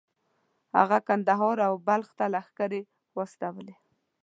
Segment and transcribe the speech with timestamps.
[0.77, 2.81] هغه کندهار او بلخ ته لښکرې
[3.17, 3.75] واستولې.